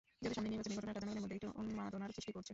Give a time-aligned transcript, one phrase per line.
[0.21, 2.49] যেহেতু সামনেই নির্বাচন, এই ঘটনাটা জনগনের মধ্যে একটা উন্মাদনার সৃষ্টি করছে।